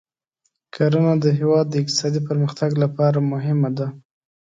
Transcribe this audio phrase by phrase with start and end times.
[0.73, 3.87] کرنه د هېواد د اقتصادي پرمختګ لپاره مهمه ده.